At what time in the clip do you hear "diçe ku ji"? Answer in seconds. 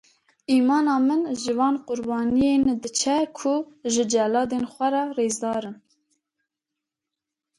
2.81-4.03